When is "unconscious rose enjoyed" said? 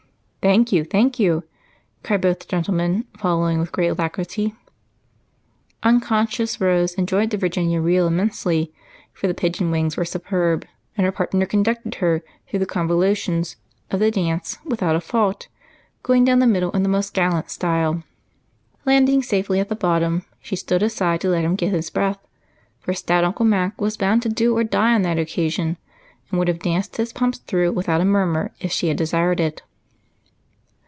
5.83-7.29